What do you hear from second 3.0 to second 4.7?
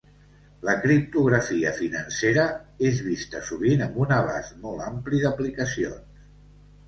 vista sovint amb un abast